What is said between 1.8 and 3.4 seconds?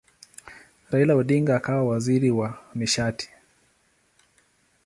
waziri wa nishati.